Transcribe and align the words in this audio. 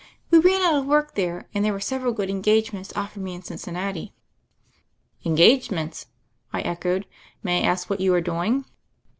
We 0.31 0.39
ran 0.39 0.61
out 0.63 0.73
of 0.73 0.87
work 0.87 1.13
there, 1.13 1.47
and 1.53 1.63
there 1.63 1.73
were 1.73 1.79
several 1.79 2.11
good 2.11 2.27
engagements 2.27 2.91
offered 2.95 3.21
me 3.21 3.35
in 3.35 3.43
Cincinnati." 3.43 4.15
"Engagements!" 5.25 6.07
I 6.51 6.61
echoed. 6.61 7.05
"May 7.43 7.61
I 7.61 7.67
ask 7.67 7.87
what 7.87 7.99
you 8.01 8.11
are 8.15 8.19
doing?" 8.19 8.65